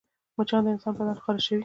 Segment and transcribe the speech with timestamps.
[0.37, 1.59] مچان د انسان بدن خارشوي